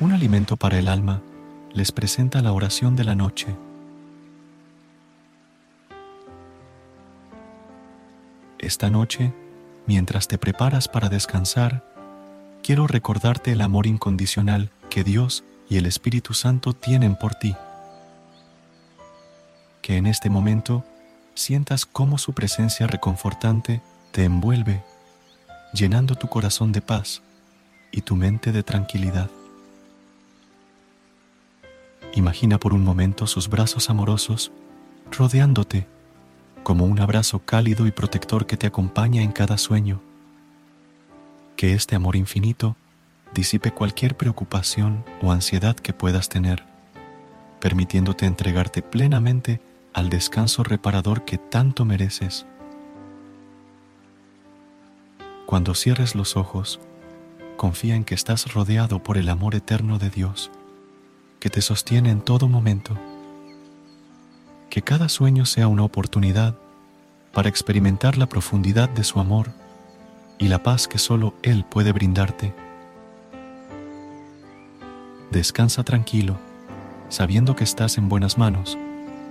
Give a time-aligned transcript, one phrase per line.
[0.00, 1.20] Un alimento para el alma
[1.74, 3.56] les presenta la oración de la noche.
[8.60, 9.32] Esta noche,
[9.88, 11.84] mientras te preparas para descansar,
[12.62, 17.56] quiero recordarte el amor incondicional que Dios y el Espíritu Santo tienen por ti.
[19.82, 20.84] Que en este momento
[21.34, 23.82] sientas cómo su presencia reconfortante
[24.12, 24.84] te envuelve,
[25.72, 27.20] llenando tu corazón de paz
[27.90, 29.28] y tu mente de tranquilidad.
[32.18, 34.50] Imagina por un momento sus brazos amorosos
[35.16, 35.86] rodeándote
[36.64, 40.00] como un abrazo cálido y protector que te acompaña en cada sueño.
[41.54, 42.74] Que este amor infinito
[43.34, 46.64] disipe cualquier preocupación o ansiedad que puedas tener,
[47.60, 49.60] permitiéndote entregarte plenamente
[49.94, 52.46] al descanso reparador que tanto mereces.
[55.46, 56.80] Cuando cierres los ojos,
[57.56, 60.50] confía en que estás rodeado por el amor eterno de Dios
[61.40, 62.96] que te sostiene en todo momento.
[64.70, 66.54] Que cada sueño sea una oportunidad
[67.32, 69.50] para experimentar la profundidad de su amor
[70.38, 72.54] y la paz que solo Él puede brindarte.
[75.30, 76.38] Descansa tranquilo,
[77.08, 78.78] sabiendo que estás en buenas manos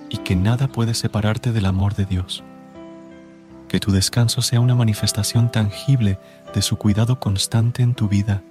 [0.10, 2.44] y que nada puede separarte del amor de Dios.
[3.68, 6.20] Que tu descanso sea una manifestación tangible
[6.54, 8.42] de su cuidado constante en tu vida,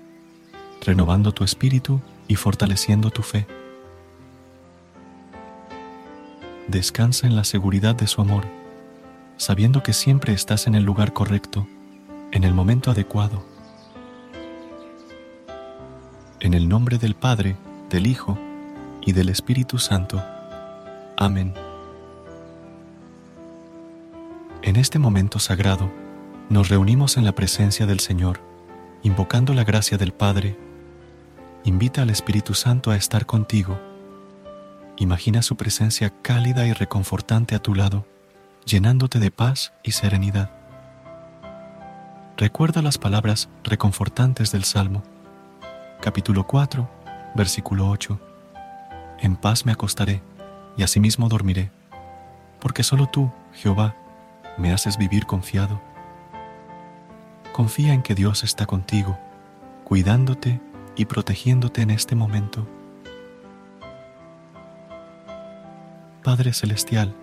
[0.84, 3.46] renovando tu espíritu y fortaleciendo tu fe.
[6.68, 8.44] Descansa en la seguridad de su amor,
[9.36, 11.66] sabiendo que siempre estás en el lugar correcto,
[12.32, 13.44] en el momento adecuado.
[16.40, 17.56] En el nombre del Padre,
[17.88, 18.38] del Hijo
[19.00, 20.22] y del Espíritu Santo.
[21.16, 21.54] Amén.
[24.62, 25.88] En este momento sagrado,
[26.48, 28.40] nos reunimos en la presencia del Señor,
[29.04, 30.58] invocando la gracia del Padre,
[31.66, 33.76] invita al Espíritu Santo a estar contigo.
[34.98, 38.06] Imagina su presencia cálida y reconfortante a tu lado,
[38.64, 40.52] llenándote de paz y serenidad.
[42.36, 45.02] Recuerda las palabras reconfortantes del Salmo,
[46.00, 46.88] capítulo 4,
[47.34, 48.20] versículo 8.
[49.18, 50.22] En paz me acostaré
[50.76, 51.72] y asimismo dormiré,
[52.60, 53.96] porque solo tú, Jehová,
[54.56, 55.80] me haces vivir confiado.
[57.52, 59.18] Confía en que Dios está contigo,
[59.82, 60.60] cuidándote
[60.96, 62.66] y protegiéndote en este momento.
[66.22, 67.14] Padre Celestial,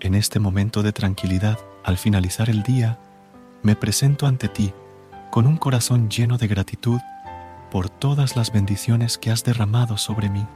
[0.00, 2.98] en este momento de tranquilidad, al finalizar el día,
[3.62, 4.72] me presento ante ti
[5.30, 7.00] con un corazón lleno de gratitud
[7.72, 10.46] por todas las bendiciones que has derramado sobre mí.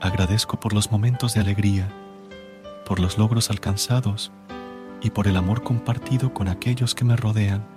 [0.00, 1.88] Agradezco por los momentos de alegría,
[2.86, 4.30] por los logros alcanzados
[5.02, 7.75] y por el amor compartido con aquellos que me rodean.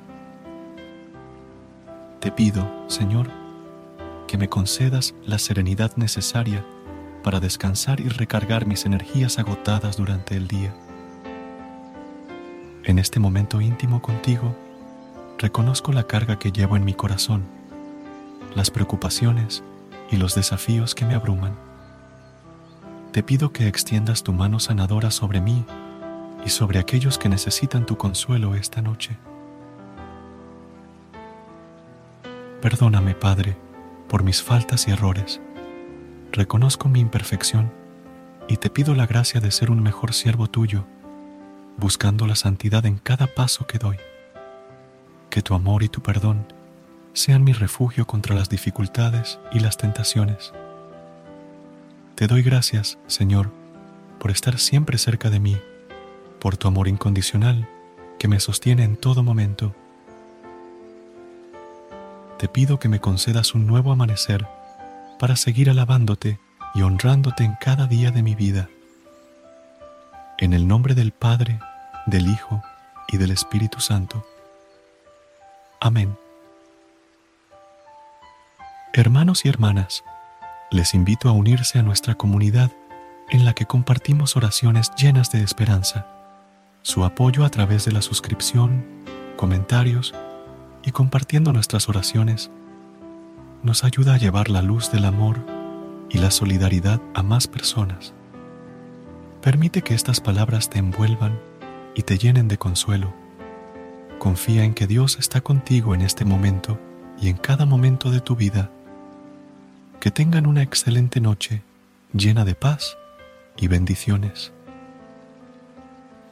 [2.19, 3.29] Te pido, Señor,
[4.27, 6.65] que me concedas la serenidad necesaria
[7.23, 10.73] para descansar y recargar mis energías agotadas durante el día.
[12.83, 14.53] En este momento íntimo contigo,
[15.37, 17.45] reconozco la carga que llevo en mi corazón,
[18.53, 19.63] las preocupaciones
[20.11, 21.55] y los desafíos que me abruman.
[23.13, 25.63] Te pido que extiendas tu mano sanadora sobre mí
[26.45, 29.17] y sobre aquellos que necesitan tu consuelo esta noche.
[32.61, 33.55] Perdóname, Padre,
[34.09, 35.39] por mis faltas y errores.
[36.33, 37.71] Reconozco mi imperfección
[38.49, 40.83] y te pido la gracia de ser un mejor siervo tuyo,
[41.77, 43.95] buscando la santidad en cada paso que doy.
[45.29, 46.51] Que tu amor y tu perdón
[47.13, 50.51] sean mi refugio contra las dificultades y las tentaciones.
[52.15, 53.51] Te doy gracias, Señor,
[54.19, 55.57] por estar siempre cerca de mí,
[56.39, 57.69] por tu amor incondicional
[58.17, 59.73] que me sostiene en todo momento.
[62.39, 64.47] Te pido que me concedas un nuevo amanecer
[65.19, 66.39] para seguir alabándote
[66.73, 68.69] y honrándote en cada día de mi vida.
[70.37, 71.59] En el nombre del Padre,
[72.05, 72.63] del Hijo
[73.09, 74.25] y del Espíritu Santo.
[75.81, 76.17] Amén.
[78.93, 80.05] Hermanos y hermanas,
[80.71, 82.71] les invito a unirse a nuestra comunidad
[83.31, 86.07] en la que compartimos oraciones llenas de esperanza.
[86.83, 88.85] Su apoyo a través de la suscripción,
[89.35, 90.15] comentarios
[90.83, 92.49] y compartiendo nuestras oraciones
[93.63, 95.37] nos ayuda a llevar la luz del amor
[96.09, 98.13] y la solidaridad a más personas.
[99.41, 101.39] Permite que estas palabras te envuelvan
[101.95, 103.13] y te llenen de consuelo.
[104.17, 106.79] Confía en que Dios está contigo en este momento
[107.21, 108.69] y en cada momento de tu vida.
[109.99, 111.61] Que tengan una excelente noche
[112.13, 112.97] llena de paz
[113.57, 114.51] y bendiciones.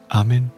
[0.08, 0.57] Amén.